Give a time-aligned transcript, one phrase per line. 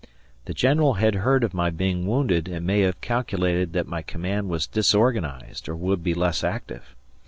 [0.45, 4.49] The General had heard of my being wounded and may have calculated that my command
[4.49, 6.95] was disorganized or would be less active.